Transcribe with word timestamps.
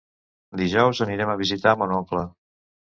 Dijous 0.61 1.03
anirem 1.07 1.35
a 1.35 1.37
visitar 1.45 1.77
mon 1.85 1.97
oncle. 2.03 2.29